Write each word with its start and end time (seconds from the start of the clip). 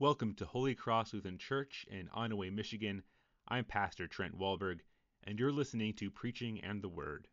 Welcome 0.00 0.34
to 0.34 0.44
Holy 0.44 0.76
Cross 0.76 1.12
Lutheran 1.12 1.38
Church 1.38 1.84
in 1.90 2.08
Onaway, 2.16 2.52
Michigan. 2.52 3.02
I'm 3.48 3.64
Pastor 3.64 4.06
Trent 4.06 4.38
Wahlberg, 4.38 4.78
and 5.24 5.40
you're 5.40 5.50
listening 5.50 5.92
to 5.94 6.08
Preaching 6.08 6.60
and 6.60 6.80
the 6.80 6.88
Word. 6.88 7.26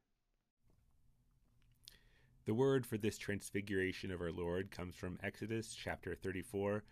The 2.45 2.55
word 2.55 2.87
for 2.87 2.97
this 2.97 3.19
transfiguration 3.19 4.09
of 4.09 4.19
our 4.19 4.31
Lord 4.31 4.71
comes 4.71 4.95
from 4.95 5.19
Exodus 5.21 5.75
chapter 5.75 6.15
34, 6.15 6.83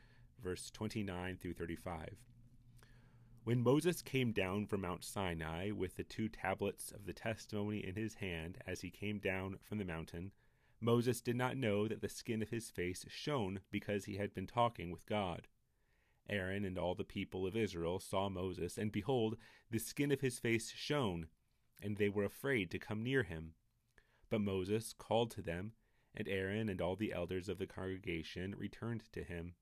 verse 0.44 0.70
29 0.70 1.40
through 1.42 1.56
35. 1.56 2.18
When 3.44 3.64
Moses 3.64 4.04
came 4.04 4.32
down 4.32 4.68
from 4.68 4.82
Mount 4.82 5.04
Sinai 5.04 5.72
with 5.72 5.96
the 5.96 6.04
two 6.04 6.30
tablets 6.30 6.92
of 6.92 7.08
the 7.08 7.14
testimony 7.14 7.80
in 7.80 7.96
his 7.96 8.14
hand 8.14 8.60
as 8.68 8.82
he 8.82 8.92
came 8.92 9.18
down 9.18 9.58
from 9.64 9.80
the 9.80 9.86
mountain, 9.86 10.34
Moses 10.80 11.20
did 11.20 11.36
not 11.36 11.58
know 11.58 11.88
that 11.88 12.02
the 12.02 12.10
skin 12.10 12.44
of 12.44 12.52
his 12.52 12.70
face 12.70 13.08
shone 13.10 13.62
because 13.72 14.06
he 14.06 14.18
had 14.18 14.36
been 14.36 14.46
talking 14.46 14.92
with 14.92 15.08
God. 15.08 15.48
Aaron 16.30 16.64
and 16.66 16.78
all 16.78 16.96
the 16.96 17.04
people 17.04 17.46
of 17.46 17.56
Israel 17.56 18.00
saw 18.00 18.30
Moses, 18.30 18.78
and 18.78 18.92
behold, 18.92 19.38
the 19.70 19.80
skin 19.80 20.12
of 20.12 20.22
his 20.22 20.40
face 20.40 20.72
shone, 20.72 21.28
and 21.82 21.98
they 21.98 22.10
were 22.10 22.24
afraid 22.24 22.72
to 22.72 22.80
come 22.80 23.04
near 23.04 23.24
him. 23.24 23.54
But 24.30 24.42
Moses 24.42 24.94
called 24.94 25.32
to 25.32 25.42
them, 25.42 25.74
and 26.16 26.28
Aaron 26.28 26.70
and 26.70 26.82
all 26.82 26.96
the 26.96 27.14
elders 27.14 27.50
of 27.50 27.58
the 27.58 27.68
congregation 27.68 28.56
returned 28.56 29.04
to 29.12 29.24
him, 29.24 29.56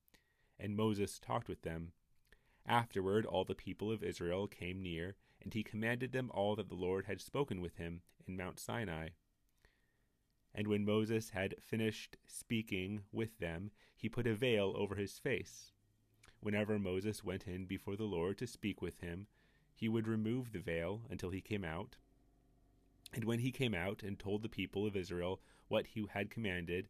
and 0.60 0.76
Moses 0.76 1.20
talked 1.20 1.48
with 1.48 1.64
them. 1.64 1.94
Afterward, 2.66 3.26
all 3.26 3.44
the 3.44 3.56
people 3.56 3.92
of 3.92 4.04
Israel 4.04 4.48
came 4.48 4.82
near, 4.82 5.16
and 5.42 5.54
he 5.54 5.64
commanded 5.64 6.12
them 6.12 6.30
all 6.32 6.56
that 6.56 6.70
the 6.70 6.76
Lord 6.76 7.06
had 7.06 7.22
spoken 7.22 7.60
with 7.62 7.78
him 7.78 8.02
in 8.28 8.38
Mount 8.38 8.60
Sinai. 8.60 9.10
And 10.54 10.68
when 10.68 10.86
Moses 10.86 11.30
had 11.30 11.56
finished 11.62 12.18
speaking 12.28 13.02
with 13.12 13.40
them, 13.40 13.72
he 13.96 14.10
put 14.10 14.28
a 14.28 14.36
veil 14.36 14.74
over 14.76 14.96
his 14.96 15.18
face. 15.18 15.71
Whenever 16.42 16.80
Moses 16.80 17.24
went 17.24 17.48
in 17.48 17.66
before 17.66 17.96
the 17.96 18.04
Lord 18.04 18.38
to 18.40 18.48
speak 18.48 18.82
with 18.82 19.00
him, 19.00 19.28
he 19.76 19.88
would 19.88 20.08
remove 20.08 20.52
the 20.52 20.60
veil 20.60 21.02
until 21.10 21.30
he 21.30 21.40
came 21.40 21.64
out. 21.64 21.98
And 23.14 23.24
when 23.26 23.40
he 23.40 23.52
came 23.52 23.76
out 23.76 24.04
and 24.04 24.18
told 24.18 24.42
the 24.42 24.50
people 24.50 24.86
of 24.86 24.96
Israel 24.96 25.40
what 25.68 25.88
he 25.88 26.06
had 26.12 26.32
commanded, 26.32 26.90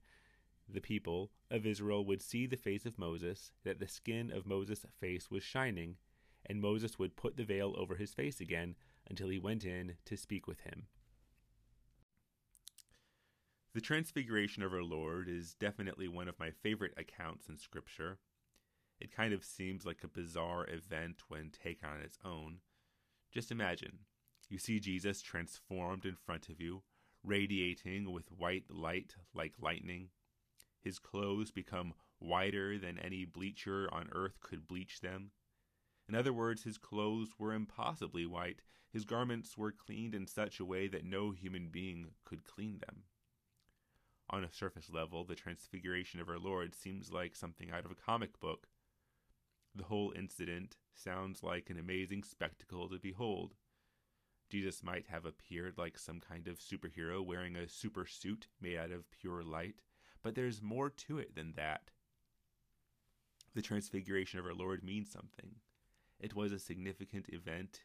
the 0.70 0.82
people 0.82 1.32
of 1.50 1.66
Israel 1.66 2.06
would 2.06 2.22
see 2.22 2.46
the 2.46 2.56
face 2.56 2.86
of 2.86 2.98
Moses, 2.98 3.52
that 3.64 3.80
the 3.80 3.88
skin 3.88 4.32
of 4.32 4.46
Moses' 4.48 4.86
face 5.00 5.30
was 5.30 5.44
shining, 5.44 5.98
and 6.46 6.62
Moses 6.62 6.98
would 6.98 7.18
put 7.18 7.36
the 7.36 7.44
veil 7.44 7.76
over 7.78 7.96
his 7.96 8.14
face 8.14 8.40
again 8.40 8.76
until 9.10 9.28
he 9.30 9.40
went 9.40 9.66
in 9.66 9.96
to 10.06 10.16
speak 10.16 10.48
with 10.48 10.62
him. 10.62 10.88
The 13.74 13.82
Transfiguration 13.82 14.64
of 14.64 14.74
our 14.74 14.84
Lord 14.84 15.28
is 15.28 15.54
definitely 15.54 16.08
one 16.08 16.28
of 16.28 16.40
my 16.40 16.52
favorite 16.52 16.94
accounts 16.98 17.48
in 17.48 17.58
Scripture. 17.58 18.20
It 19.02 19.12
kind 19.12 19.34
of 19.34 19.44
seems 19.44 19.86
like 19.86 20.04
a 20.04 20.08
bizarre 20.08 20.68
event 20.70 21.24
when 21.28 21.50
taken 21.50 21.90
on 21.90 22.02
its 22.02 22.20
own. 22.24 22.60
Just 23.32 23.52
imagine 23.52 24.00
you 24.48 24.60
see 24.60 24.80
Jesus 24.80 25.22
transformed 25.22 26.06
in 26.06 26.16
front 26.16 26.50
of 26.50 26.60
you, 26.60 26.84
radiating 27.24 28.12
with 28.12 28.32
white 28.32 28.66
light 28.70 29.16
like 29.34 29.54
lightning. 29.60 30.10
His 30.82 31.00
clothes 31.00 31.52
become 31.52 31.94
whiter 32.20 32.78
than 32.78 33.00
any 33.00 33.26
bleacher 33.26 33.90
on 33.92 34.10
earth 34.12 34.40
could 34.42 34.68
bleach 34.68 35.00
them. 35.00 35.32
In 36.08 36.16
other 36.16 36.34
words, 36.34 36.64
his 36.64 36.78
clothes 36.78 37.30
were 37.40 37.54
impossibly 37.54 38.26
white. 38.26 38.62
His 38.92 39.06
garments 39.06 39.58
were 39.58 39.72
cleaned 39.72 40.14
in 40.14 40.28
such 40.28 40.60
a 40.60 40.66
way 40.66 40.88
that 40.90 41.06
no 41.06 41.32
human 41.32 41.70
being 41.70 42.12
could 42.26 42.44
clean 42.44 42.80
them. 42.86 43.04
On 44.30 44.44
a 44.44 44.52
surface 44.52 44.90
level, 44.92 45.24
the 45.24 45.36
transfiguration 45.36 46.20
of 46.20 46.30
our 46.30 46.40
Lord 46.40 46.76
seems 46.76 47.12
like 47.12 47.36
something 47.36 47.72
out 47.72 47.86
of 47.86 47.92
a 47.92 47.96
comic 47.96 48.40
book, 48.40 48.68
the 49.74 49.84
whole 49.84 50.12
incident 50.16 50.78
sounds 50.94 51.44
like 51.44 51.70
an 51.70 51.80
amazing 51.80 52.24
spectacle 52.24 52.90
to 52.90 53.00
behold. 53.00 53.54
Jesus 54.50 54.84
might 54.84 55.08
have 55.08 55.26
appeared 55.26 55.78
like 55.78 55.98
some 55.98 56.20
kind 56.20 56.48
of 56.48 56.60
superhero 56.60 57.26
wearing 57.26 57.56
a 57.56 57.70
super 57.70 58.06
suit 58.06 58.48
made 58.60 58.78
out 58.78 58.92
of 58.92 59.10
pure 59.12 59.44
light, 59.44 59.82
but 60.22 60.36
there's 60.36 60.62
more 60.62 60.90
to 60.90 61.20
it 61.20 61.36
than 61.36 61.54
that. 61.56 61.92
The 63.56 63.62
transfiguration 63.62 64.40
of 64.40 64.46
our 64.46 64.54
Lord 64.54 64.84
means 64.84 65.10
something. 65.10 65.56
It 66.20 66.36
was 66.36 66.52
a 66.52 66.60
significant 66.60 67.28
event 67.30 67.82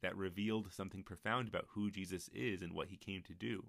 that 0.00 0.16
revealed 0.16 0.72
something 0.72 1.02
profound 1.02 1.48
about 1.48 1.66
who 1.74 1.90
Jesus 1.90 2.30
is 2.32 2.62
and 2.62 2.72
what 2.72 2.88
he 2.88 2.96
came 2.96 3.22
to 3.22 3.34
do. 3.34 3.66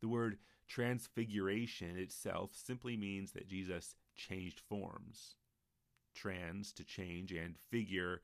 The 0.00 0.08
word 0.08 0.38
transfiguration 0.68 1.96
itself 1.96 2.52
simply 2.54 2.96
means 2.96 3.32
that 3.32 3.48
Jesus 3.48 3.96
changed 4.14 4.60
forms 4.60 5.34
trans 6.14 6.72
to 6.74 6.84
change, 6.84 7.32
and 7.32 7.56
figure 7.58 8.22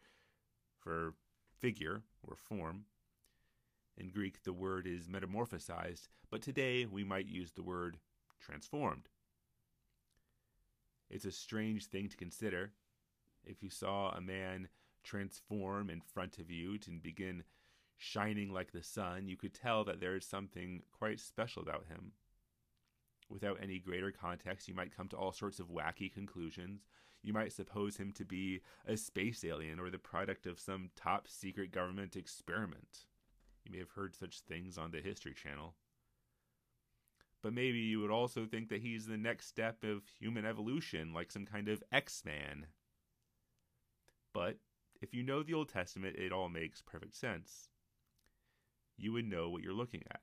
for 0.79 1.15
figure 1.59 2.03
or 2.23 2.37
form. 2.37 2.85
In 3.97 4.09
Greek, 4.09 4.43
the 4.45 4.53
word 4.53 4.87
is 4.87 5.09
metamorphosized, 5.09 6.09
but 6.31 6.41
today 6.41 6.87
we 6.87 7.05
might 7.05 7.27
use 7.27 7.53
the 7.53 7.63
word 7.63 7.99
transformed. 8.41 9.09
It's 11.11 11.25
a 11.25 11.33
strange 11.33 11.87
thing 11.87 12.09
to 12.09 12.17
consider. 12.17 12.73
If 13.45 13.63
you 13.63 13.69
saw 13.71 14.11
a 14.11 14.21
man 14.21 14.69
transform 15.03 15.91
in 15.91 16.01
front 16.01 16.39
of 16.39 16.51
you 16.51 16.79
and 16.87 17.03
begin 17.03 17.45
shining 17.97 18.53
like 18.53 18.73
the 18.73 18.83
sun, 18.83 19.27
you 19.27 19.37
could 19.37 19.53
tell 19.53 19.85
that 19.85 20.01
there 20.01 20.17
is 20.17 20.25
something 20.25 20.83
quite 20.93 21.21
special 21.21 21.63
about 21.63 21.87
him. 21.89 22.13
Without 23.29 23.59
any 23.63 23.79
greater 23.79 24.11
context, 24.11 24.69
you 24.69 24.75
might 24.75 24.97
come 24.97 25.09
to 25.09 25.17
all 25.17 25.33
sorts 25.33 25.61
of 25.61 25.69
wacky 25.69 26.13
conclusions. 26.13 26.87
You 27.23 27.33
might 27.33 27.53
suppose 27.53 27.97
him 27.97 28.13
to 28.13 28.25
be 28.25 28.61
a 28.87 28.97
space 28.97 29.45
alien 29.45 29.79
or 29.79 29.91
the 29.91 29.99
product 29.99 30.47
of 30.47 30.59
some 30.59 30.91
top 30.97 31.29
secret 31.29 31.71
government 31.71 32.17
experiment. 32.17 33.05
You 33.65 33.73
may 33.73 33.79
have 33.79 33.91
heard 33.91 34.15
such 34.15 34.41
things 34.41 34.79
on 34.79 34.91
the 34.91 35.01
History 35.01 35.35
Channel. 35.35 35.75
But 37.43 37.53
maybe 37.53 37.79
you 37.79 38.01
would 38.01 38.11
also 38.11 38.47
think 38.47 38.69
that 38.69 38.83
he's 38.83 39.07
the 39.07 39.17
next 39.17 39.47
step 39.47 39.83
of 39.85 40.03
human 40.19 40.45
evolution, 40.45 41.13
like 41.15 41.31
some 41.31 41.47
kind 41.47 41.69
of 41.69 41.83
X 41.93 42.23
Man. 42.25 42.67
But 44.33 44.59
if 45.01 45.15
you 45.15 45.23
know 45.23 45.43
the 45.43 45.55
Old 45.55 45.69
Testament, 45.69 46.17
it 46.17 46.33
all 46.33 46.49
makes 46.49 46.83
perfect 46.83 47.17
sense. 47.17 47.69
You 48.97 49.13
would 49.13 49.25
know 49.25 49.49
what 49.49 49.63
you're 49.63 49.73
looking 49.73 50.03
at. 50.11 50.21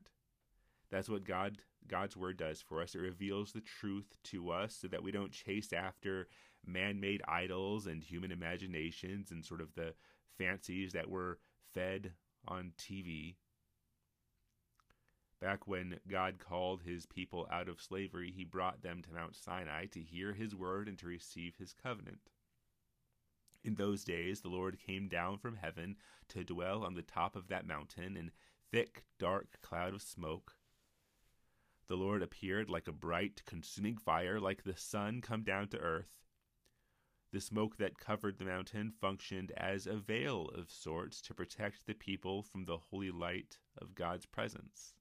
That's 0.89 1.09
what 1.09 1.25
God 1.25 1.57
God's 1.87 2.17
word 2.17 2.37
does 2.37 2.61
for 2.61 2.81
us. 2.81 2.95
It 2.95 2.99
reveals 2.99 3.51
the 3.51 3.61
truth 3.61 4.17
to 4.25 4.51
us 4.51 4.75
so 4.75 4.87
that 4.89 5.03
we 5.03 5.11
don't 5.11 5.31
chase 5.31 5.71
after 5.73 6.27
man-made 6.67 7.21
idols 7.27 7.87
and 7.87 8.03
human 8.03 8.31
imaginations 8.31 9.31
and 9.31 9.43
sort 9.43 9.61
of 9.61 9.73
the 9.75 9.93
fancies 10.37 10.93
that 10.93 11.09
were 11.09 11.39
fed 11.73 12.11
on 12.47 12.73
TV. 12.77 13.35
Back 15.39 15.67
when 15.67 15.99
God 16.07 16.39
called 16.39 16.81
his 16.81 17.05
people 17.05 17.47
out 17.51 17.69
of 17.69 17.81
slavery, 17.81 18.31
he 18.35 18.43
brought 18.43 18.81
them 18.81 19.01
to 19.03 19.13
Mount 19.13 19.35
Sinai 19.35 19.85
to 19.87 20.01
hear 20.01 20.33
his 20.33 20.55
word 20.55 20.87
and 20.87 20.97
to 20.99 21.07
receive 21.07 21.55
his 21.57 21.73
covenant. 21.73 22.31
In 23.63 23.75
those 23.75 24.03
days, 24.03 24.41
the 24.41 24.49
Lord 24.49 24.79
came 24.79 25.07
down 25.07 25.37
from 25.37 25.57
heaven 25.57 25.97
to 26.29 26.43
dwell 26.43 26.83
on 26.83 26.95
the 26.95 27.01
top 27.01 27.35
of 27.35 27.49
that 27.49 27.67
mountain 27.67 28.17
in 28.17 28.31
thick, 28.71 29.03
dark 29.19 29.59
cloud 29.61 29.93
of 29.93 30.01
smoke 30.01 30.57
the 31.87 31.95
Lord 31.95 32.21
appeared 32.21 32.69
like 32.69 32.87
a 32.87 32.93
bright, 32.93 33.41
consuming 33.45 33.97
fire, 33.97 34.39
like 34.39 34.63
the 34.63 34.75
sun 34.75 35.21
come 35.21 35.43
down 35.43 35.69
to 35.69 35.79
earth. 35.79 36.26
The 37.31 37.41
smoke 37.41 37.77
that 37.77 37.99
covered 37.99 38.37
the 38.37 38.45
mountain 38.45 38.91
functioned 38.91 39.51
as 39.57 39.85
a 39.85 39.97
veil 39.97 40.49
of 40.55 40.71
sorts 40.71 41.21
to 41.23 41.33
protect 41.33 41.85
the 41.85 41.93
people 41.93 42.41
from 42.41 42.63
the 42.63 42.77
holy 42.77 43.11
light 43.11 43.59
of 43.77 43.95
God's 43.95 44.25
presence. 44.25 44.93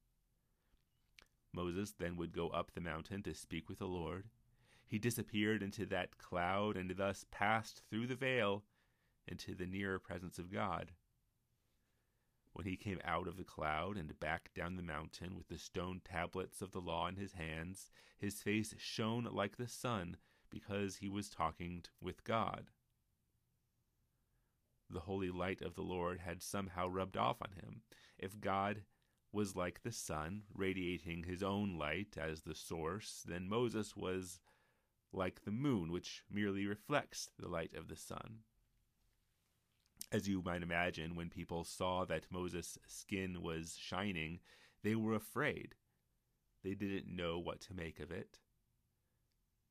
Moses 1.52 1.92
then 1.92 2.16
would 2.16 2.32
go 2.32 2.48
up 2.48 2.72
the 2.72 2.80
mountain 2.80 3.22
to 3.22 3.34
speak 3.34 3.68
with 3.68 3.78
the 3.78 3.86
Lord. 3.86 4.24
He 4.86 4.98
disappeared 4.98 5.62
into 5.62 5.86
that 5.86 6.18
cloud 6.18 6.76
and 6.76 6.90
thus 6.96 7.24
passed 7.30 7.82
through 7.88 8.08
the 8.08 8.16
veil 8.16 8.64
into 9.26 9.54
the 9.54 9.66
nearer 9.66 9.98
presence 9.98 10.38
of 10.38 10.52
God. 10.52 10.92
When 12.52 12.66
he 12.66 12.76
came 12.76 13.00
out 13.04 13.28
of 13.28 13.36
the 13.36 13.44
cloud 13.44 13.96
and 13.96 14.18
back 14.18 14.50
down 14.54 14.76
the 14.76 14.82
mountain 14.82 15.36
with 15.36 15.48
the 15.48 15.58
stone 15.58 16.00
tablets 16.04 16.60
of 16.60 16.72
the 16.72 16.80
law 16.80 17.06
in 17.06 17.16
his 17.16 17.34
hands, 17.34 17.90
his 18.16 18.42
face 18.42 18.74
shone 18.78 19.28
like 19.30 19.56
the 19.56 19.68
sun 19.68 20.16
because 20.50 20.96
he 20.96 21.08
was 21.08 21.28
talking 21.28 21.84
with 22.00 22.24
God. 22.24 22.70
The 24.88 25.00
holy 25.00 25.30
light 25.30 25.62
of 25.62 25.74
the 25.74 25.82
Lord 25.82 26.20
had 26.20 26.42
somehow 26.42 26.88
rubbed 26.88 27.16
off 27.16 27.42
on 27.42 27.52
him. 27.52 27.82
If 28.18 28.40
God 28.40 28.82
was 29.32 29.56
like 29.56 29.82
the 29.82 29.92
sun, 29.92 30.42
radiating 30.54 31.24
his 31.24 31.42
own 31.42 31.76
light 31.76 32.16
as 32.16 32.42
the 32.42 32.54
source, 32.54 33.24
then 33.26 33.48
Moses 33.48 33.96
was 33.96 34.40
like 35.12 35.44
the 35.44 35.50
moon, 35.50 35.90
which 35.90 36.22
merely 36.30 36.66
reflects 36.66 37.30
the 37.38 37.48
light 37.48 37.74
of 37.74 37.88
the 37.88 37.96
sun 37.96 38.40
as 40.12 40.28
you 40.28 40.42
might 40.42 40.62
imagine, 40.62 41.14
when 41.14 41.30
people 41.30 41.64
saw 41.64 42.04
that 42.04 42.30
Moses' 42.30 42.78
skin 42.86 43.42
was 43.42 43.76
shining, 43.78 44.40
they 44.82 44.94
were 44.94 45.14
afraid. 45.14 45.74
They 46.62 46.74
didn't 46.74 47.14
know 47.14 47.38
what 47.38 47.60
to 47.62 47.74
make 47.74 48.00
of 48.00 48.10
it. 48.10 48.38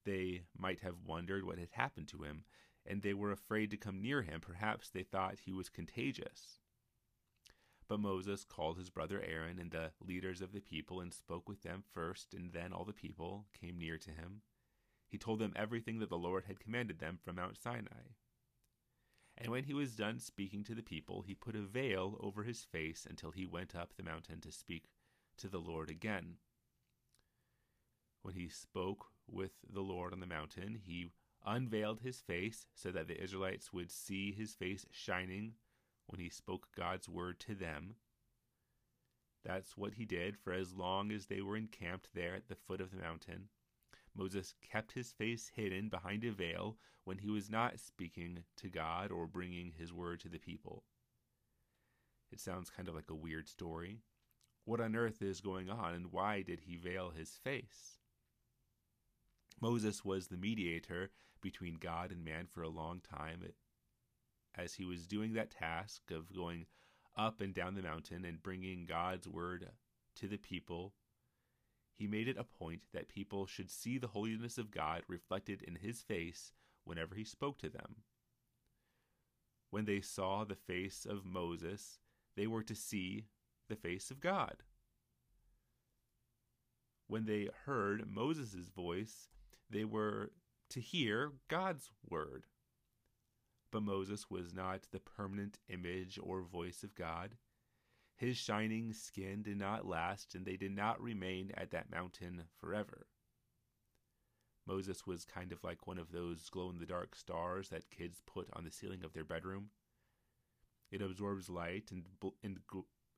They 0.05 0.43
might 0.57 0.79
have 0.81 1.03
wondered 1.05 1.43
what 1.43 1.57
had 1.57 1.71
happened 1.71 2.07
to 2.09 2.23
him. 2.23 2.45
and 2.85 3.01
they 3.01 3.13
were 3.13 3.31
afraid 3.31 3.71
to 3.71 3.77
come 3.77 4.01
near 4.01 4.21
him. 4.21 4.39
Perhaps 4.39 4.89
they 4.89 5.03
thought 5.03 5.39
he 5.39 5.51
was 5.51 5.69
contagious. 5.69 6.59
But 7.87 7.99
Moses 7.99 8.43
called 8.43 8.77
his 8.77 8.89
brother 8.89 9.21
Aaron 9.21 9.59
and 9.59 9.71
the 9.71 9.91
leaders 9.99 10.41
of 10.41 10.51
the 10.53 10.61
people 10.61 11.01
and 11.01 11.13
spoke 11.13 11.49
with 11.49 11.61
them 11.61 11.83
first, 11.93 12.33
and 12.33 12.53
then 12.53 12.73
all 12.73 12.85
the 12.85 12.93
people 12.93 13.47
came 13.59 13.77
near 13.77 13.97
to 13.97 14.11
him. 14.11 14.41
He 15.07 15.17
told 15.17 15.39
them 15.39 15.53
everything 15.55 15.99
that 15.99 16.09
the 16.09 16.17
Lord 16.17 16.45
had 16.45 16.59
commanded 16.59 16.99
them 16.99 17.17
from 17.23 17.35
Mount 17.35 17.57
Sinai. 17.57 18.13
And 19.37 19.51
when 19.51 19.65
he 19.65 19.73
was 19.73 19.95
done 19.95 20.19
speaking 20.19 20.63
to 20.63 20.75
the 20.75 20.83
people, 20.83 21.21
he 21.21 21.35
put 21.35 21.55
a 21.55 21.61
veil 21.61 22.17
over 22.21 22.43
his 22.43 22.63
face 22.63 23.05
until 23.07 23.31
he 23.31 23.45
went 23.45 23.75
up 23.75 23.93
the 23.95 24.03
mountain 24.03 24.41
to 24.41 24.51
speak 24.51 24.85
to 25.37 25.47
the 25.47 25.59
Lord 25.59 25.89
again. 25.89 26.37
When 28.21 28.33
he 28.33 28.47
spoke 28.47 29.07
with 29.29 29.51
the 29.71 29.81
Lord 29.81 30.13
on 30.13 30.19
the 30.19 30.25
mountain, 30.25 30.79
he 30.81 31.07
unveiled 31.45 32.01
his 32.01 32.21
face 32.21 32.65
so 32.73 32.91
that 32.91 33.07
the 33.07 33.21
Israelites 33.21 33.71
would 33.71 33.91
see 33.91 34.31
his 34.31 34.53
face 34.53 34.85
shining 34.91 35.53
when 36.07 36.19
he 36.19 36.29
spoke 36.29 36.67
God's 36.75 37.09
word 37.09 37.39
to 37.41 37.55
them. 37.55 37.95
That's 39.43 39.77
what 39.77 39.93
he 39.93 40.05
did 40.05 40.37
for 40.37 40.53
as 40.53 40.73
long 40.73 41.11
as 41.11 41.27
they 41.27 41.41
were 41.41 41.57
encamped 41.57 42.09
there 42.13 42.35
at 42.35 42.47
the 42.47 42.55
foot 42.55 42.81
of 42.81 42.91
the 42.91 43.01
mountain. 43.01 43.49
Moses 44.15 44.55
kept 44.61 44.93
his 44.93 45.11
face 45.11 45.51
hidden 45.55 45.89
behind 45.89 46.23
a 46.23 46.31
veil 46.31 46.77
when 47.03 47.19
he 47.19 47.29
was 47.29 47.49
not 47.49 47.79
speaking 47.79 48.43
to 48.57 48.69
God 48.69 49.11
or 49.11 49.27
bringing 49.27 49.73
his 49.77 49.93
word 49.93 50.19
to 50.21 50.29
the 50.29 50.39
people. 50.39 50.83
It 52.31 52.39
sounds 52.39 52.69
kind 52.69 52.87
of 52.87 52.95
like 52.95 53.09
a 53.09 53.15
weird 53.15 53.47
story. 53.47 53.99
What 54.63 54.81
on 54.81 54.95
earth 54.95 55.21
is 55.21 55.41
going 55.41 55.69
on, 55.69 55.93
and 55.93 56.11
why 56.11 56.41
did 56.41 56.61
he 56.61 56.75
veil 56.75 57.11
his 57.11 57.37
face? 57.43 57.99
Moses 59.61 60.03
was 60.03 60.27
the 60.27 60.37
mediator 60.37 61.11
between 61.41 61.77
God 61.79 62.11
and 62.11 62.23
man 62.23 62.47
for 62.51 62.63
a 62.63 62.69
long 62.69 63.01
time. 63.01 63.41
As 64.55 64.75
he 64.75 64.85
was 64.85 65.07
doing 65.07 65.33
that 65.33 65.51
task 65.51 66.11
of 66.11 66.33
going 66.33 66.65
up 67.17 67.41
and 67.41 67.53
down 67.53 67.75
the 67.75 67.81
mountain 67.81 68.25
and 68.25 68.43
bringing 68.43 68.85
God's 68.85 69.27
word 69.27 69.69
to 70.15 70.27
the 70.27 70.37
people, 70.37 70.93
he 71.93 72.07
made 72.07 72.27
it 72.27 72.37
a 72.37 72.43
point 72.43 72.81
that 72.93 73.07
people 73.07 73.45
should 73.45 73.71
see 73.71 73.97
the 73.97 74.07
holiness 74.07 74.57
of 74.57 74.71
God 74.71 75.03
reflected 75.07 75.61
in 75.61 75.75
his 75.75 76.01
face 76.01 76.51
whenever 76.83 77.15
he 77.15 77.23
spoke 77.23 77.57
to 77.59 77.69
them. 77.69 77.97
When 79.69 79.85
they 79.85 80.01
saw 80.01 80.43
the 80.43 80.55
face 80.55 81.05
of 81.09 81.25
Moses, 81.25 81.99
they 82.35 82.47
were 82.47 82.63
to 82.63 82.75
see 82.75 83.27
the 83.69 83.75
face 83.75 84.11
of 84.11 84.19
God. 84.19 84.57
When 87.07 87.25
they 87.25 87.49
heard 87.65 88.09
Moses' 88.09 88.67
voice, 88.67 89.29
they 89.69 89.85
were 89.85 90.31
to 90.69 90.79
hear 90.79 91.31
God's 91.47 91.89
word. 92.09 92.45
But 93.71 93.83
Moses 93.83 94.29
was 94.29 94.53
not 94.53 94.87
the 94.91 94.99
permanent 94.99 95.59
image 95.69 96.19
or 96.21 96.41
voice 96.41 96.83
of 96.83 96.95
God. 96.95 97.35
His 98.15 98.37
shining 98.37 98.93
skin 98.93 99.43
did 99.43 99.57
not 99.57 99.85
last, 99.85 100.35
and 100.35 100.45
they 100.45 100.55
did 100.55 100.71
not 100.71 101.01
remain 101.01 101.51
at 101.55 101.71
that 101.71 101.91
mountain 101.91 102.43
forever. 102.59 103.07
Moses 104.65 105.05
was 105.05 105.25
kind 105.25 105.51
of 105.51 105.63
like 105.63 105.85
one 105.85 105.99
of 105.99 106.11
those 106.11 106.49
glow 106.49 106.69
in 106.69 106.79
the 106.79 106.85
dark 106.85 107.15
stars 107.15 107.69
that 107.69 107.91
kids 107.91 108.21
put 108.25 108.47
on 108.53 108.63
the 108.63 108.71
ceiling 108.71 109.03
of 109.03 109.13
their 109.13 109.25
bedroom. 109.25 109.69
It 110.91 111.01
absorbs 111.01 111.49
light 111.49 111.91
and, 111.91 112.05
and, 112.43 112.59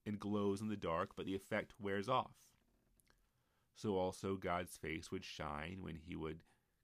and 0.06 0.20
glows 0.20 0.62
in 0.62 0.68
the 0.68 0.76
dark, 0.76 1.12
but 1.16 1.26
the 1.26 1.36
effect 1.36 1.74
wears 1.80 2.10
off. 2.10 2.34
So 3.78 3.96
also 3.96 4.36
God's 4.38 4.76
face 4.76 5.12
would 5.12 5.24
shine 5.24 5.84
when 5.84 5.98
he 5.98 6.16
would 6.16 6.40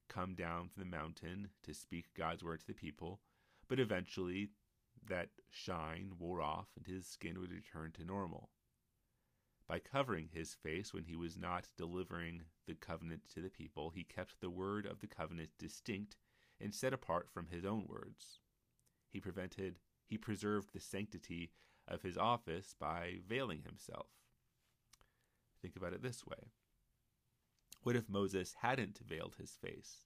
come 0.07 0.35
down 0.35 0.69
from 0.69 0.83
the 0.83 0.97
mountain 0.97 1.49
to 1.63 1.73
speak 1.73 2.13
God's 2.15 2.43
word 2.43 2.59
to 2.59 2.67
the 2.67 2.73
people, 2.75 3.19
but 3.67 3.79
eventually 3.79 4.49
that 5.07 5.29
shine 5.49 6.11
wore 6.19 6.39
off 6.39 6.67
and 6.77 6.85
his 6.85 7.07
skin 7.07 7.39
would 7.39 7.51
return 7.51 7.91
to 7.93 8.05
normal. 8.05 8.51
By 9.67 9.79
covering 9.79 10.29
his 10.31 10.53
face 10.53 10.93
when 10.93 11.05
he 11.05 11.15
was 11.15 11.35
not 11.35 11.67
delivering 11.77 12.43
the 12.67 12.75
covenant 12.75 13.23
to 13.33 13.41
the 13.41 13.49
people, 13.49 13.89
he 13.89 14.03
kept 14.03 14.39
the 14.39 14.51
word 14.51 14.85
of 14.85 14.99
the 14.99 15.07
covenant 15.07 15.49
distinct 15.57 16.15
and 16.61 16.75
set 16.75 16.93
apart 16.93 17.27
from 17.33 17.47
his 17.47 17.65
own 17.65 17.87
words. 17.87 18.39
He 19.09 19.19
prevented 19.19 19.79
he 20.05 20.17
preserved 20.19 20.73
the 20.73 20.79
sanctity 20.79 21.53
of 21.87 22.03
his 22.03 22.19
office 22.19 22.75
by 22.79 23.15
veiling 23.27 23.63
himself. 23.65 24.09
Think 25.59 25.75
about 25.75 25.93
it 25.93 26.03
this 26.03 26.23
way. 26.23 26.51
What 27.83 27.97
if 27.97 28.07
Moses 28.07 28.55
hadn't 28.61 28.99
veiled 29.05 29.35
his 29.37 29.57
face? 29.61 30.05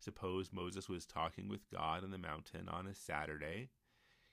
Suppose 0.00 0.54
Moses 0.54 0.88
was 0.88 1.04
talking 1.04 1.46
with 1.46 1.70
God 1.70 2.02
on 2.02 2.10
the 2.10 2.16
mountain 2.16 2.66
on 2.66 2.86
a 2.86 2.94
Saturday. 2.94 3.68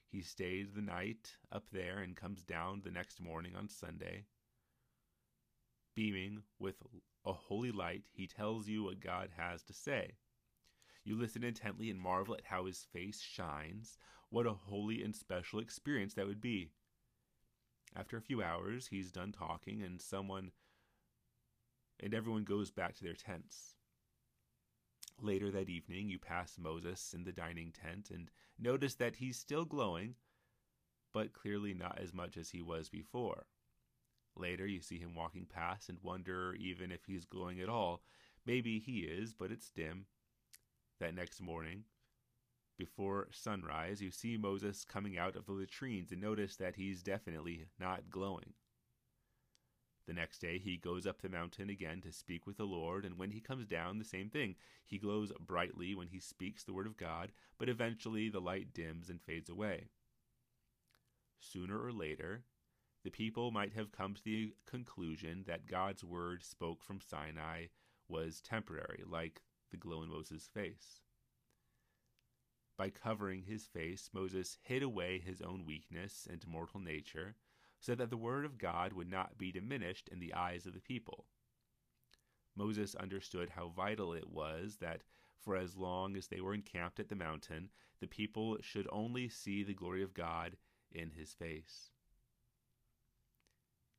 He 0.08 0.22
stays 0.22 0.72
the 0.72 0.82
night 0.82 1.36
up 1.52 1.66
there 1.74 2.00
and 2.00 2.16
comes 2.16 2.42
down 2.42 2.82
the 2.84 2.92
next 2.92 3.20
morning 3.20 3.58
on 3.58 3.68
Sunday. 3.68 4.24
Beaming 5.96 6.44
with 6.58 6.76
a 7.26 7.34
holy 7.34 7.72
light, 7.72 8.04
he 8.14 8.26
tells 8.26 8.70
you 8.70 8.84
what 8.84 9.02
God 9.02 9.32
has 9.36 9.62
to 9.64 9.74
say. 9.74 10.14
You 11.04 11.20
listen 11.20 11.44
intently 11.44 11.90
and 11.90 12.00
marvel 12.00 12.36
at 12.36 12.46
how 12.46 12.68
his 12.68 12.88
face 12.94 13.22
shines. 13.22 13.98
What 14.30 14.48
a 14.48 14.54
holy 14.54 15.04
and 15.04 15.14
special 15.14 15.60
experience 15.60 16.14
that 16.14 16.26
would 16.26 16.42
be. 16.42 16.70
After 17.98 18.16
a 18.16 18.22
few 18.22 18.42
hours, 18.42 18.88
he's 18.88 19.12
done 19.12 19.34
talking, 19.34 19.82
and 19.82 20.02
someone 20.02 20.52
and 22.00 22.14
everyone 22.14 22.44
goes 22.44 22.72
back 22.72 22.96
to 22.96 23.04
their 23.04 23.14
tents. 23.14 23.76
Later 25.22 25.52
that 25.52 25.70
evening, 25.70 26.10
you 26.10 26.18
pass 26.18 26.58
Moses 26.58 27.14
in 27.14 27.24
the 27.24 27.32
dining 27.32 27.72
tent 27.72 28.10
and 28.10 28.30
notice 28.58 28.96
that 28.96 29.18
he's 29.18 29.38
still 29.38 29.66
glowing, 29.66 30.16
but 31.14 31.34
clearly 31.34 31.74
not 31.74 32.00
as 32.02 32.14
much 32.14 32.38
as 32.38 32.52
he 32.52 32.62
was 32.62 32.90
before. 32.90 33.46
Later, 34.36 34.66
you 34.66 34.80
see 34.80 34.98
him 34.98 35.16
walking 35.16 35.46
past 35.46 35.90
and 35.90 35.98
wonder 36.02 36.56
even 36.56 36.92
if 36.92 37.06
he's 37.06 37.26
glowing 37.26 37.60
at 37.60 37.68
all. 37.68 38.02
Maybe 38.46 38.80
he 38.80 39.00
is, 39.00 39.34
but 39.34 39.52
it's 39.52 39.70
dim. 39.70 40.06
That 41.00 41.16
next 41.16 41.42
morning, 41.42 41.84
before 42.78 43.28
sunrise, 43.32 44.02
you 44.02 44.12
see 44.12 44.38
Moses 44.38 44.86
coming 44.86 45.18
out 45.18 45.36
of 45.36 45.46
the 45.46 45.52
latrines 45.52 46.12
and 46.12 46.22
notice 46.22 46.56
that 46.56 46.76
he's 46.76 47.04
definitely 47.04 47.66
not 47.78 48.10
glowing. 48.10 48.54
The 50.10 50.16
next 50.16 50.40
day 50.40 50.58
he 50.58 50.76
goes 50.76 51.06
up 51.06 51.22
the 51.22 51.30
mountain 51.30 51.70
again 51.70 52.02
to 52.02 52.12
speak 52.12 52.48
with 52.48 52.58
the 52.58 52.66
Lord, 52.66 53.06
and 53.06 53.20
when 53.20 53.30
he 53.30 53.40
comes 53.40 53.68
down, 53.68 54.00
the 54.00 54.04
same 54.04 54.28
thing. 54.28 54.56
He 54.84 54.98
glows 54.98 55.32
brightly 55.40 55.94
when 55.94 56.08
he 56.08 56.20
speaks 56.20 56.64
the 56.64 56.74
word 56.74 56.88
of 56.88 56.98
God, 56.98 57.32
but 57.60 57.70
eventually 57.70 58.28
the 58.28 58.42
light 58.42 58.74
dims 58.74 59.12
and 59.12 59.22
fades 59.22 59.52
away. 59.52 59.90
Sooner 61.40 61.80
or 61.80 61.94
later, 61.94 62.42
the 63.04 63.12
people 63.12 63.52
might 63.52 63.74
have 63.74 63.92
come 63.92 64.16
to 64.16 64.24
the 64.24 64.56
conclusion 64.66 65.44
that 65.46 65.68
God's 65.68 66.04
word 66.04 66.44
spoke 66.44 66.84
from 66.84 67.00
Sinai 67.00 67.68
was 68.08 68.42
temporary, 68.42 69.04
like 69.08 69.44
the 69.70 69.78
glow 69.78 70.02
in 70.02 70.10
Moses' 70.10 70.50
face. 70.52 71.02
By 72.78 72.90
covering 72.90 73.44
his 73.44 73.68
face, 73.68 74.10
Moses 74.12 74.58
hid 74.64 74.82
away 74.82 75.20
his 75.20 75.40
own 75.40 75.68
weakness 75.68 76.28
and 76.28 76.48
mortal 76.48 76.80
nature 76.80 77.36
so 77.80 77.96
that 77.96 78.10
the 78.10 78.18
word 78.18 78.46
of 78.46 78.58
God 78.58 78.94
would 78.94 79.10
not 79.10 79.38
be 79.38 79.52
diminished 79.52 80.10
in 80.10 80.20
the 80.20 80.34
eyes 80.34 80.66
of 80.66 80.74
the 80.74 80.82
people. 80.82 81.26
Moses 82.56 82.96
understood 82.96 83.50
how 83.50 83.70
vital 83.70 84.14
it 84.14 84.30
was 84.30 84.78
that 84.82 85.02
for 85.40 85.56
as 85.56 85.78
long 85.78 86.18
as 86.18 86.28
they 86.28 86.42
were 86.42 86.54
encamped 86.54 87.00
at 87.00 87.08
the 87.08 87.16
mountain, 87.16 87.70
the 88.02 88.08
people 88.08 88.58
should 88.62 88.88
only 88.92 89.30
see 89.30 89.64
the 89.64 89.74
glory 89.74 90.04
of 90.04 90.14
God 90.14 90.58
in 90.92 91.12
his 91.12 91.34
face. 91.34 91.92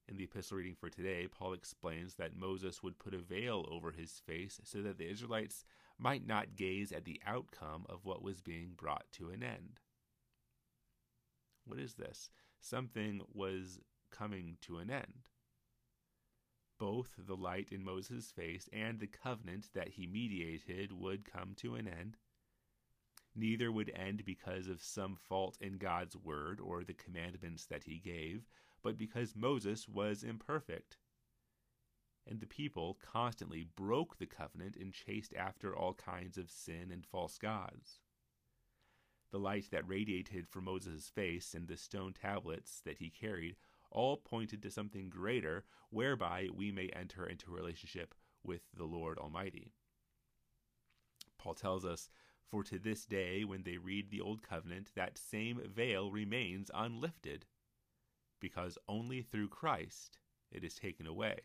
In 0.09 0.17
the 0.17 0.25
epistle 0.25 0.57
reading 0.59 0.75
for 0.75 0.91
today, 0.91 1.29
Paul 1.29 1.53
explains 1.53 2.15
that 2.15 2.37
Moses 2.37 2.83
would 2.83 2.99
put 2.99 3.15
a 3.15 3.19
veil 3.19 3.65
over 3.71 3.93
his 3.93 4.21
face 4.27 4.61
so 4.65 4.83
that 4.83 4.99
the 4.99 5.09
Israelites 5.09 5.65
might 5.99 6.27
not 6.27 6.57
gaze 6.57 6.91
at 6.91 7.05
the 7.05 7.21
outcome 7.25 7.87
of 7.89 8.05
what 8.05 8.23
was 8.23 8.41
being 8.41 8.73
brought 8.77 9.05
to 9.13 9.31
an 9.31 9.43
end. 9.43 9.79
What 11.65 11.79
is 11.79 11.95
this? 11.95 12.31
Something 12.61 13.23
was 13.33 13.81
coming 14.11 14.57
to 14.63 14.79
an 14.79 14.91
end. 14.91 15.25
Both 16.79 17.11
the 17.19 17.37
light 17.37 17.69
in 17.71 17.85
Moses' 17.85 18.31
face 18.31 18.69
and 18.73 18.99
the 18.99 19.07
covenant 19.07 19.69
that 19.75 19.89
he 19.89 20.07
mediated 20.07 20.93
would 20.93 21.31
come 21.31 21.55
to 21.57 21.75
an 21.75 21.87
end. 21.87 22.17
Neither 23.35 23.71
would 23.71 23.93
end 23.95 24.25
because 24.25 24.67
of 24.67 24.83
some 24.83 25.15
fault 25.15 25.57
in 25.61 25.79
God's 25.79 26.17
word 26.17 26.59
or 26.61 26.83
the 26.83 26.95
commandments 26.95 27.67
that 27.67 27.85
he 27.85 27.99
gave, 27.99 28.49
but 28.83 28.99
because 28.99 29.37
Moses 29.37 29.89
was 29.89 30.25
imperfect. 30.25 30.97
And 32.27 32.41
the 32.41 32.47
people 32.47 32.99
constantly 33.01 33.63
broke 33.77 34.19
the 34.19 34.27
covenant 34.27 34.77
and 34.77 34.93
chased 34.93 35.35
after 35.35 35.77
all 35.77 35.95
kinds 35.95 36.39
of 36.39 36.51
sin 36.51 36.91
and 36.91 37.05
false 37.05 37.39
gods. 37.39 38.01
The 39.31 39.39
light 39.39 39.71
that 39.71 39.89
radiated 39.89 40.49
from 40.49 40.65
Moses' 40.65 41.09
face 41.09 41.55
and 41.55 41.69
the 41.69 41.77
stone 41.77 42.13
tablets 42.13 42.81
that 42.85 42.99
he 42.99 43.11
carried 43.11 43.57
all 43.91 44.17
pointed 44.17 44.63
to 44.63 44.71
something 44.71 45.09
greater, 45.09 45.65
whereby 45.91 46.49
we 46.53 46.71
may 46.71 46.89
enter 46.89 47.27
into 47.27 47.51
a 47.51 47.55
relationship 47.55 48.15
with 48.43 48.63
the 48.77 48.85
Lord 48.85 49.19
Almighty. 49.19 49.73
Paul 51.39 51.55
tells 51.55 51.85
us, 51.85 52.09
For 52.45 52.63
to 52.65 52.79
this 52.79 53.05
day, 53.07 53.45
when 53.45 53.63
they 53.63 53.79
read 53.79 54.11
the 54.11 54.21
Old 54.21 54.43
Covenant, 54.43 54.91
that 54.95 55.19
same 55.19 55.61
veil 55.67 56.11
remains 56.11 56.71
unlifted, 56.75 57.47
because 58.41 58.79
only 58.89 59.23
through 59.23 59.49
Christ 59.49 60.19
it 60.51 60.65
is 60.65 60.75
taken 60.75 61.07
away. 61.07 61.41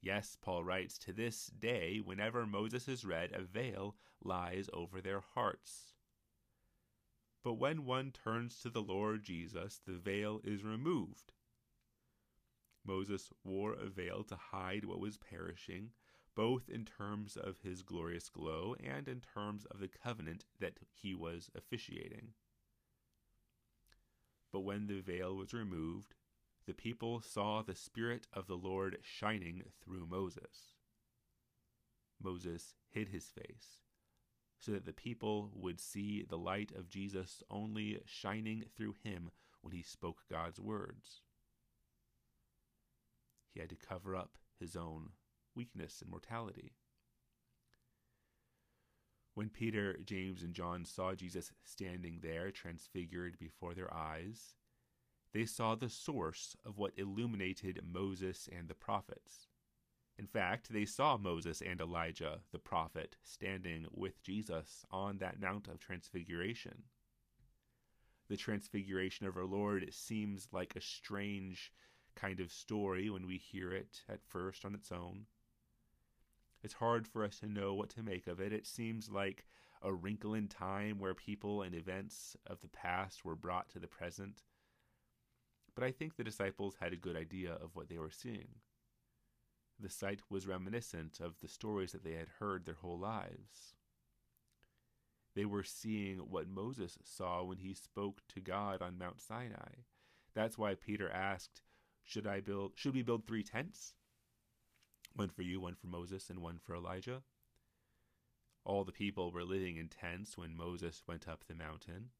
Yes, 0.00 0.36
Paul 0.40 0.64
writes, 0.64 0.98
to 0.98 1.12
this 1.12 1.46
day, 1.46 1.98
whenever 1.98 2.44
Moses 2.46 2.88
is 2.88 3.04
read, 3.04 3.32
a 3.32 3.42
veil 3.42 3.94
lies 4.24 4.68
over 4.72 5.00
their 5.00 5.20
hearts. 5.20 5.91
But 7.42 7.54
when 7.54 7.84
one 7.84 8.12
turns 8.12 8.60
to 8.60 8.70
the 8.70 8.82
Lord 8.82 9.24
Jesus, 9.24 9.80
the 9.84 9.98
veil 9.98 10.40
is 10.44 10.62
removed. 10.62 11.32
Moses 12.84 13.30
wore 13.44 13.74
a 13.74 13.88
veil 13.88 14.22
to 14.24 14.36
hide 14.36 14.84
what 14.84 15.00
was 15.00 15.16
perishing, 15.16 15.90
both 16.34 16.68
in 16.68 16.84
terms 16.84 17.36
of 17.36 17.58
his 17.62 17.82
glorious 17.82 18.28
glow 18.28 18.74
and 18.82 19.08
in 19.08 19.20
terms 19.20 19.64
of 19.66 19.80
the 19.80 19.88
covenant 19.88 20.44
that 20.60 20.78
he 20.92 21.14
was 21.14 21.50
officiating. 21.54 22.28
But 24.52 24.60
when 24.60 24.86
the 24.86 25.00
veil 25.00 25.34
was 25.34 25.52
removed, 25.52 26.14
the 26.66 26.74
people 26.74 27.20
saw 27.20 27.62
the 27.62 27.74
Spirit 27.74 28.26
of 28.32 28.46
the 28.46 28.56
Lord 28.56 28.98
shining 29.02 29.62
through 29.82 30.06
Moses. 30.06 30.74
Moses 32.22 32.74
hid 32.88 33.08
his 33.08 33.30
face, 33.30 33.81
so 34.62 34.70
that 34.70 34.86
the 34.86 34.92
people 34.92 35.50
would 35.54 35.80
see 35.80 36.22
the 36.22 36.38
light 36.38 36.70
of 36.76 36.88
Jesus 36.88 37.42
only 37.50 38.00
shining 38.06 38.64
through 38.76 38.94
him 39.02 39.32
when 39.60 39.72
he 39.72 39.82
spoke 39.82 40.18
God's 40.30 40.60
words. 40.60 41.22
He 43.52 43.58
had 43.58 43.70
to 43.70 43.76
cover 43.76 44.14
up 44.14 44.38
his 44.60 44.76
own 44.76 45.10
weakness 45.56 46.00
and 46.00 46.08
mortality. 46.08 46.74
When 49.34 49.48
Peter, 49.48 49.96
James, 50.04 50.44
and 50.44 50.54
John 50.54 50.84
saw 50.84 51.14
Jesus 51.14 51.50
standing 51.64 52.20
there, 52.22 52.52
transfigured 52.52 53.40
before 53.40 53.74
their 53.74 53.92
eyes, 53.92 54.54
they 55.34 55.44
saw 55.44 55.74
the 55.74 55.88
source 55.88 56.56
of 56.64 56.78
what 56.78 56.92
illuminated 56.96 57.80
Moses 57.84 58.48
and 58.56 58.68
the 58.68 58.74
prophets. 58.74 59.48
In 60.18 60.26
fact, 60.26 60.72
they 60.72 60.84
saw 60.84 61.16
Moses 61.16 61.62
and 61.62 61.80
Elijah, 61.80 62.40
the 62.52 62.58
prophet, 62.58 63.16
standing 63.22 63.86
with 63.92 64.22
Jesus 64.22 64.84
on 64.90 65.18
that 65.18 65.40
Mount 65.40 65.68
of 65.68 65.78
Transfiguration. 65.78 66.84
The 68.28 68.36
Transfiguration 68.36 69.26
of 69.26 69.36
our 69.36 69.44
Lord 69.44 69.86
seems 69.92 70.48
like 70.52 70.76
a 70.76 70.80
strange 70.80 71.72
kind 72.14 72.40
of 72.40 72.52
story 72.52 73.10
when 73.10 73.26
we 73.26 73.38
hear 73.38 73.72
it 73.72 74.02
at 74.08 74.22
first 74.22 74.64
on 74.64 74.74
its 74.74 74.92
own. 74.92 75.26
It's 76.62 76.74
hard 76.74 77.08
for 77.08 77.24
us 77.24 77.40
to 77.40 77.46
know 77.46 77.74
what 77.74 77.88
to 77.90 78.02
make 78.02 78.26
of 78.26 78.38
it. 78.38 78.52
It 78.52 78.66
seems 78.66 79.10
like 79.10 79.46
a 79.82 79.92
wrinkle 79.92 80.34
in 80.34 80.46
time 80.46 80.98
where 80.98 81.14
people 81.14 81.62
and 81.62 81.74
events 81.74 82.36
of 82.46 82.60
the 82.60 82.68
past 82.68 83.24
were 83.24 83.34
brought 83.34 83.68
to 83.70 83.80
the 83.80 83.88
present. 83.88 84.42
But 85.74 85.84
I 85.84 85.90
think 85.90 86.16
the 86.16 86.24
disciples 86.24 86.76
had 86.80 86.92
a 86.92 86.96
good 86.96 87.16
idea 87.16 87.52
of 87.52 87.74
what 87.74 87.88
they 87.88 87.98
were 87.98 88.10
seeing. 88.10 88.48
The 89.78 89.90
sight 89.90 90.22
was 90.30 90.46
reminiscent 90.46 91.20
of 91.20 91.40
the 91.40 91.48
stories 91.48 91.92
that 91.92 92.04
they 92.04 92.12
had 92.12 92.28
heard 92.38 92.64
their 92.64 92.76
whole 92.76 92.98
lives. 92.98 93.74
They 95.34 95.44
were 95.44 95.64
seeing 95.64 96.18
what 96.18 96.46
Moses 96.46 96.98
saw 97.02 97.42
when 97.42 97.58
he 97.58 97.74
spoke 97.74 98.22
to 98.28 98.40
God 98.40 98.82
on 98.82 98.98
Mount 98.98 99.20
Sinai. 99.20 99.84
That's 100.34 100.58
why 100.58 100.74
Peter 100.74 101.10
asked, 101.10 101.62
"Should 102.04 102.26
I 102.26 102.40
build 102.40 102.76
should 102.76 102.94
we 102.94 103.02
build 103.02 103.26
3 103.26 103.42
tents?" 103.42 103.94
one 105.14 105.30
for 105.30 105.42
you, 105.42 105.60
one 105.60 105.74
for 105.74 105.88
Moses, 105.88 106.30
and 106.30 106.40
one 106.40 106.58
for 106.58 106.74
Elijah. 106.74 107.24
All 108.64 108.84
the 108.84 108.92
people 108.92 109.32
were 109.32 109.44
living 109.44 109.76
in 109.76 109.88
tents 109.88 110.38
when 110.38 110.56
Moses 110.56 111.02
went 111.06 111.26
up 111.26 111.44
the 111.44 111.54
mountain. 111.54 112.12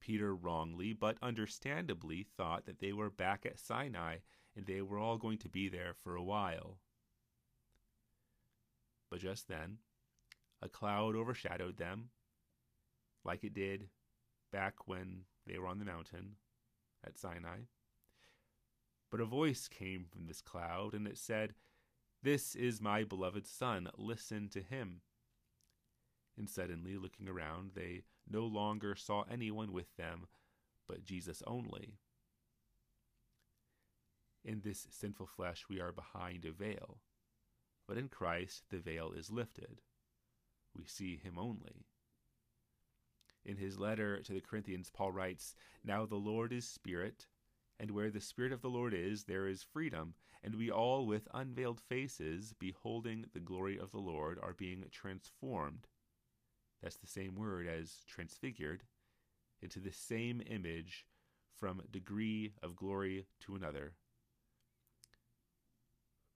Peter 0.00 0.34
wrongly, 0.34 0.92
but 0.92 1.16
understandably, 1.22 2.26
thought 2.36 2.66
that 2.66 2.80
they 2.80 2.92
were 2.92 3.10
back 3.10 3.44
at 3.46 3.58
Sinai 3.58 4.18
and 4.56 4.66
they 4.66 4.82
were 4.82 4.98
all 4.98 5.18
going 5.18 5.38
to 5.38 5.48
be 5.48 5.68
there 5.68 5.94
for 6.02 6.16
a 6.16 6.22
while. 6.22 6.78
But 9.10 9.20
just 9.20 9.48
then, 9.48 9.78
a 10.60 10.68
cloud 10.68 11.14
overshadowed 11.14 11.76
them, 11.76 12.10
like 13.24 13.44
it 13.44 13.54
did 13.54 13.88
back 14.52 14.86
when 14.86 15.22
they 15.46 15.58
were 15.58 15.66
on 15.66 15.78
the 15.78 15.84
mountain 15.84 16.36
at 17.06 17.16
Sinai. 17.16 17.60
But 19.10 19.20
a 19.20 19.24
voice 19.24 19.68
came 19.68 20.04
from 20.04 20.26
this 20.26 20.42
cloud, 20.42 20.92
and 20.92 21.06
it 21.06 21.16
said, 21.16 21.54
this 22.22 22.56
is 22.56 22.80
my 22.80 23.04
beloved 23.04 23.46
Son, 23.46 23.88
listen 23.96 24.48
to 24.48 24.60
him. 24.60 25.02
And 26.36 26.50
suddenly, 26.50 26.96
looking 26.96 27.28
around, 27.28 27.70
they 27.74 28.02
no 28.30 28.44
longer 28.44 28.94
saw 28.94 29.24
anyone 29.30 29.72
with 29.72 29.96
them, 29.96 30.26
but 30.86 31.04
Jesus 31.04 31.42
only. 31.46 31.94
In 34.44 34.60
this 34.60 34.86
sinful 34.90 35.26
flesh, 35.26 35.64
we 35.68 35.80
are 35.80 35.92
behind 35.92 36.44
a 36.44 36.52
veil, 36.52 36.98
but 37.86 37.98
in 37.98 38.08
Christ, 38.08 38.64
the 38.70 38.78
veil 38.78 39.12
is 39.12 39.30
lifted. 39.30 39.80
We 40.76 40.84
see 40.86 41.16
him 41.16 41.38
only. 41.38 41.86
In 43.44 43.56
his 43.56 43.78
letter 43.78 44.20
to 44.22 44.32
the 44.32 44.40
Corinthians, 44.40 44.90
Paul 44.90 45.12
writes, 45.12 45.54
Now 45.84 46.06
the 46.06 46.16
Lord 46.16 46.52
is 46.52 46.68
Spirit, 46.68 47.26
and 47.80 47.90
where 47.90 48.10
the 48.10 48.20
Spirit 48.20 48.52
of 48.52 48.60
the 48.60 48.70
Lord 48.70 48.92
is, 48.92 49.24
there 49.24 49.46
is 49.46 49.62
freedom. 49.62 50.14
And 50.42 50.54
we 50.54 50.70
all, 50.70 51.06
with 51.06 51.28
unveiled 51.34 51.80
faces, 51.80 52.52
beholding 52.58 53.24
the 53.32 53.40
glory 53.40 53.78
of 53.78 53.90
the 53.90 53.98
Lord, 53.98 54.38
are 54.42 54.52
being 54.52 54.84
transformed. 54.90 55.88
That's 56.82 56.96
the 56.96 57.06
same 57.06 57.34
word 57.34 57.66
as 57.66 58.04
transfigured, 58.06 58.84
into 59.60 59.80
the 59.80 59.92
same 59.92 60.42
image 60.46 61.06
from 61.58 61.82
degree 61.90 62.52
of 62.62 62.76
glory 62.76 63.26
to 63.40 63.56
another. 63.56 63.94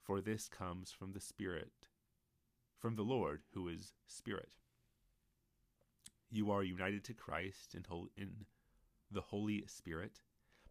For 0.02 0.20
this 0.20 0.48
comes 0.48 0.90
from 0.90 1.12
the 1.12 1.20
Spirit, 1.20 1.72
from 2.78 2.96
the 2.96 3.04
Lord, 3.04 3.42
who 3.54 3.68
is 3.68 3.92
Spirit. 4.06 4.50
You 6.30 6.50
are 6.50 6.64
united 6.64 7.04
to 7.04 7.14
Christ 7.14 7.74
in, 7.74 7.84
in 8.16 8.46
the 9.10 9.20
Holy 9.20 9.64
Spirit 9.68 10.22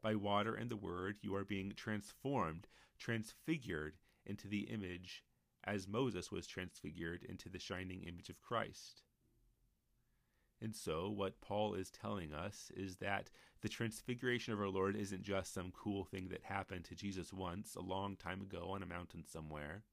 by 0.01 0.15
water 0.15 0.55
and 0.55 0.69
the 0.69 0.75
word, 0.75 1.17
you 1.21 1.35
are 1.35 1.43
being 1.43 1.73
transformed, 1.75 2.67
transfigured 2.97 3.93
into 4.25 4.47
the 4.47 4.61
image 4.61 5.23
as 5.63 5.87
Moses 5.87 6.31
was 6.31 6.47
transfigured 6.47 7.23
into 7.23 7.49
the 7.49 7.59
shining 7.59 8.03
image 8.03 8.29
of 8.29 8.41
Christ. 8.41 9.03
And 10.61 10.75
so, 10.75 11.09
what 11.09 11.41
Paul 11.41 11.73
is 11.73 11.89
telling 11.89 12.33
us 12.33 12.71
is 12.75 12.97
that 12.97 13.31
the 13.61 13.69
transfiguration 13.69 14.53
of 14.53 14.59
our 14.59 14.69
Lord 14.69 14.95
isn't 14.95 15.23
just 15.23 15.53
some 15.53 15.71
cool 15.71 16.03
thing 16.03 16.29
that 16.29 16.43
happened 16.43 16.85
to 16.85 16.95
Jesus 16.95 17.33
once, 17.33 17.75
a 17.75 17.81
long 17.81 18.15
time 18.15 18.41
ago 18.41 18.67
on 18.69 18.83
a 18.83 18.87
mountain 18.87 19.23
somewhere. 19.25 19.83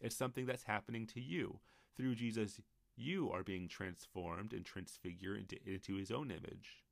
It's 0.00 0.16
something 0.16 0.46
that's 0.46 0.64
happening 0.64 1.06
to 1.08 1.20
you. 1.20 1.60
Through 1.96 2.14
Jesus, 2.14 2.60
you 2.96 3.30
are 3.30 3.42
being 3.42 3.68
transformed 3.68 4.52
and 4.52 4.64
transfigured 4.64 5.40
into, 5.40 5.58
into 5.66 5.96
his 5.96 6.10
own 6.10 6.30
image. 6.30 6.82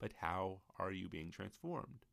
But 0.00 0.12
how 0.20 0.60
are 0.78 0.92
you 0.92 1.08
being 1.08 1.30
transformed? 1.30 2.06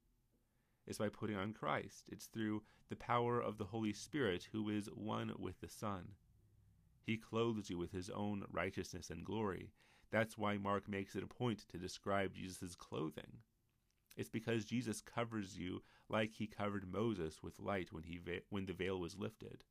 It's 0.86 1.00
by 1.00 1.10
putting 1.10 1.36
on 1.36 1.54
Christ. 1.54 2.06
It's 2.12 2.28
through 2.28 2.64
the 2.90 2.96
power 2.96 3.40
of 3.40 3.58
the 3.58 3.66
Holy 3.66 3.94
Spirit, 3.94 4.50
who 4.52 4.70
is 4.70 4.88
one 4.94 5.34
with 5.40 5.60
the 5.62 5.70
Son. 5.70 6.10
He 7.06 7.18
clothes 7.18 7.70
you 7.70 7.78
with 7.78 7.92
his 7.92 8.10
own 8.10 8.46
righteousness 8.52 9.12
and 9.12 9.24
glory. 9.24 9.70
That's 10.12 10.38
why 10.38 10.58
Mark 10.58 10.90
makes 10.90 11.16
it 11.16 11.24
a 11.24 11.28
point 11.28 11.66
to 11.70 11.78
describe 11.78 12.34
Jesus' 12.34 12.76
clothing. 12.76 13.40
It's 14.18 14.30
because 14.30 14.66
Jesus 14.66 15.02
covers 15.02 15.58
you 15.58 15.84
like 16.10 16.32
he 16.34 16.48
covered 16.48 16.92
Moses 16.92 17.44
with 17.44 17.60
light 17.60 17.92
when, 17.92 18.04
he 18.04 18.20
when 18.50 18.66
the 18.66 18.74
veil 18.74 19.00
was 19.00 19.18
lifted. 19.18 19.64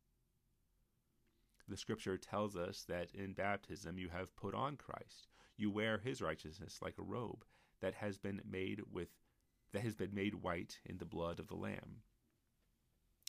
The 1.66 1.76
scripture 1.76 2.18
tells 2.18 2.56
us 2.56 2.84
that 2.88 3.10
in 3.14 3.32
baptism 3.32 3.98
you 3.98 4.10
have 4.10 4.36
put 4.36 4.54
on 4.54 4.76
Christ. 4.76 5.28
You 5.56 5.70
wear 5.70 5.98
his 5.98 6.20
righteousness 6.20 6.78
like 6.82 6.98
a 6.98 7.02
robe 7.02 7.44
that 7.80 7.94
has 7.94 8.18
been 8.18 8.42
made 8.48 8.82
with 8.92 9.08
that 9.72 9.82
has 9.82 9.94
been 9.94 10.14
made 10.14 10.36
white 10.36 10.78
in 10.84 10.98
the 10.98 11.04
blood 11.04 11.40
of 11.40 11.48
the 11.48 11.56
lamb. 11.56 12.02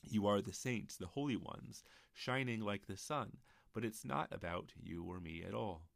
You 0.04 0.28
are 0.28 0.42
the 0.42 0.54
saints, 0.54 0.96
the 0.96 1.08
holy 1.08 1.38
ones, 1.38 1.84
shining 2.14 2.62
like 2.62 2.86
the 2.86 2.98
sun, 2.98 3.38
but 3.76 3.84
it's 3.84 4.06
not 4.06 4.30
about 4.32 4.72
you 4.82 5.04
or 5.04 5.20
me 5.20 5.44
at 5.46 5.54
all. 5.54 5.90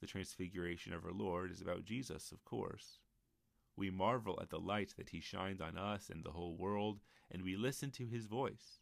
The 0.00 0.06
transfiguration 0.06 0.94
of 0.94 1.04
our 1.04 1.12
Lord 1.12 1.50
is 1.50 1.60
about 1.60 1.84
Jesus, 1.84 2.30
of 2.30 2.44
course. 2.44 3.00
We 3.76 3.90
marvel 3.90 4.38
at 4.40 4.50
the 4.50 4.60
light 4.60 4.94
that 4.96 5.08
he 5.08 5.20
shines 5.20 5.60
on 5.60 5.76
us 5.76 6.08
and 6.08 6.22
the 6.22 6.30
whole 6.30 6.56
world, 6.56 7.00
and 7.28 7.42
we 7.42 7.56
listen 7.56 7.90
to 7.92 8.06
his 8.06 8.26
voice. 8.26 8.78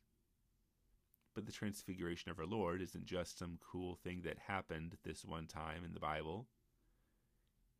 But 1.34 1.46
the 1.46 1.52
transfiguration 1.52 2.30
of 2.30 2.38
our 2.38 2.44
Lord 2.44 2.82
isn't 2.82 3.06
just 3.06 3.38
some 3.38 3.58
cool 3.72 3.94
thing 3.94 4.20
that 4.24 4.38
happened 4.48 4.98
this 5.02 5.24
one 5.24 5.46
time 5.46 5.82
in 5.82 5.94
the 5.94 6.00
Bible. 6.00 6.48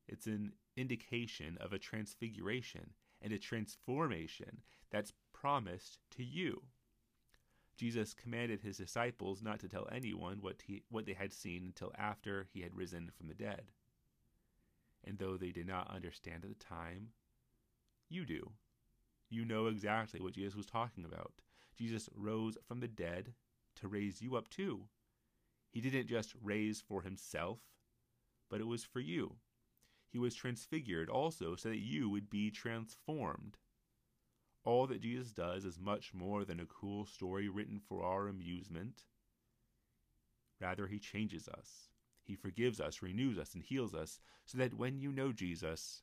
It's 0.09 0.27
an 0.27 0.53
indication 0.75 1.59
of 1.61 1.75
a 1.75 1.79
transfiguration 1.79 2.95
and 3.21 3.31
a 3.31 3.39
transformation 3.39 4.63
that's 4.91 5.13
promised 5.35 5.99
to 6.13 6.25
you. 6.25 6.63
Jesus 7.77 8.15
commanded 8.15 8.61
his 8.61 8.77
disciples 8.77 9.43
not 9.43 9.59
to 9.61 9.69
tell 9.69 9.89
anyone 9.91 10.39
what, 10.41 10.63
he, 10.67 10.83
what 10.91 11.07
they 11.07 11.15
had 11.15 11.33
seen 11.33 11.65
until 11.67 11.93
after 11.99 12.47
he 12.53 12.61
had 12.61 12.77
risen 12.77 13.11
from 13.17 13.29
the 13.29 13.35
dead. 13.35 13.73
And 15.05 15.19
though 15.19 15.37
they 15.37 15.51
did 15.51 15.67
not 15.67 15.91
understand 15.93 16.45
at 16.45 16.51
the 16.51 16.65
time, 16.65 17.09
you 18.09 18.25
do. 18.25 18.53
You 19.31 19.45
know 19.45 19.67
exactly 19.67 20.21
what 20.21 20.35
Jesus 20.35 20.55
was 20.55 20.67
talking 20.67 21.05
about. 21.05 21.33
Jesus 21.77 22.09
rose 22.15 22.59
from 22.67 22.81
the 22.81 22.89
dead 22.89 23.35
to 23.77 23.89
raise 23.89 24.21
you 24.21 24.37
up 24.37 24.49
too. 24.51 24.85
He 25.71 25.81
didn't 25.81 26.09
just 26.09 26.35
raise 26.43 26.83
for 26.83 27.01
himself, 27.01 27.59
but 28.51 28.61
it 28.61 28.67
was 28.67 28.85
for 28.85 29.01
you. 29.01 29.37
He 30.11 30.19
was 30.19 30.35
transfigured 30.35 31.09
also 31.09 31.57
so 31.57 31.71
that 31.71 31.79
you 31.79 32.11
would 32.11 32.29
be 32.29 32.51
transformed. 32.51 33.57
All 34.65 34.87
that 34.87 35.01
Jesus 35.01 35.33
does 35.33 35.65
is 35.65 35.79
much 35.81 36.15
more 36.15 36.45
than 36.45 36.61
a 36.61 36.67
cool 36.67 37.05
story 37.05 37.49
written 37.49 37.81
for 37.81 38.05
our 38.05 38.29
amusement. 38.29 39.03
Rather, 40.61 40.87
he 40.87 41.01
changes 41.01 41.49
us. 41.49 41.89
He 42.23 42.37
forgives 42.37 42.81
us, 42.81 43.03
renews 43.03 43.39
us, 43.39 43.55
and 43.55 43.65
heals 43.65 43.95
us, 43.95 44.21
so 44.45 44.59
that 44.59 44.75
when 44.75 45.01
you 45.01 45.11
know 45.11 45.33
Jesus, 45.33 46.03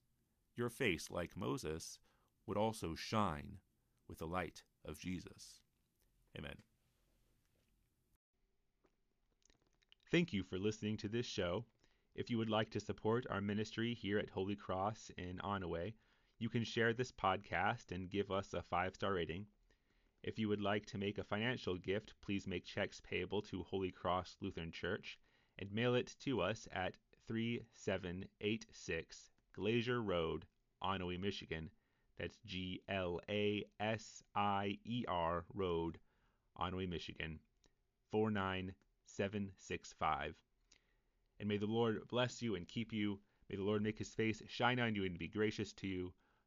your 0.56 0.70
face, 0.70 1.10
like 1.10 1.38
Moses, 1.38 2.00
would 2.46 2.58
also 2.58 2.96
shine 2.96 3.60
with 4.10 4.18
the 4.18 4.28
light 4.28 4.63
of 4.86 5.00
Jesus. 5.00 5.62
Amen. 6.38 6.58
Thank 10.12 10.34
you 10.34 10.44
for 10.44 10.58
listening 10.58 10.98
to 10.98 11.08
this 11.08 11.25
show. 11.25 11.66
If 12.16 12.30
you 12.30 12.38
would 12.38 12.50
like 12.50 12.72
to 12.72 12.80
support 12.80 13.25
our 13.30 13.39
ministry 13.39 13.94
here 13.94 14.20
at 14.20 14.32
Holy 14.32 14.56
Cross 14.56 15.12
in 15.18 15.39
Onaway, 15.44 15.94
you 16.41 16.48
can 16.48 16.63
share 16.63 16.93
this 16.93 17.12
podcast 17.12 17.91
and 17.91 18.10
give 18.10 18.31
us 18.31 18.53
a 18.53 18.62
five 18.62 18.96
star 18.96 19.12
rating. 19.13 19.46
If 20.24 20.39
you 20.39 20.48
would 20.48 20.62
like 20.62 20.86
to 20.86 20.98
make 20.98 21.17
a 21.17 21.24
financial 21.24 21.75
gift, 21.77 22.13
please 22.22 22.48
make 22.48 22.63
checks 22.63 23.01
payable 23.01 23.41
to 23.43 23.63
Holy 23.63 23.91
Cross 23.91 24.38
Lutheran 24.39 24.72
Church 24.72 25.19
and 25.58 25.69
mail 25.74 25.96
it 25.96 26.15
to 26.22 26.41
us 26.41 26.65
at 26.72 26.96
3786 27.27 29.31
Glasier 29.53 30.01
Road, 30.01 30.46
Onaway, 30.81 31.19
Michigan. 31.19 31.69
That's 32.17 32.38
G 32.46 32.81
L 32.88 33.19
A 33.29 33.65
S 33.79 34.24
I 34.34 34.77
E 34.86 35.03
R 35.10 35.43
Road, 35.53 36.00
Onaway, 36.58 36.88
Michigan 36.88 37.41
49765. 38.12 40.36
And 41.39 41.50
may 41.50 41.58
the 41.58 41.65
Lord 41.65 42.08
bless 42.08 42.41
you 42.41 42.55
and 42.55 42.65
keep 42.65 42.93
you. 42.93 43.19
May 43.50 43.58
the 43.58 43.63
Lord 43.63 43.81
make 43.81 43.98
his 43.98 44.13
face 44.13 44.41
shine 44.48 44.79
on 44.79 44.96
you 44.96 45.03
and 45.03 45.17
be 45.17 45.27
gracious 45.27 45.74
to 45.74 45.88
you. 45.88 46.13